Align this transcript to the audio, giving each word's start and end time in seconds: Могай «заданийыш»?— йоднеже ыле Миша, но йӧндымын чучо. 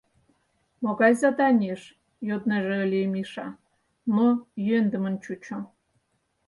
Могай 0.83 1.13
«заданийыш»?— 1.21 1.81
йоднеже 2.27 2.75
ыле 2.85 2.99
Миша, 3.13 3.47
но 4.15 4.25
йӧндымын 4.67 5.15
чучо. 5.23 5.57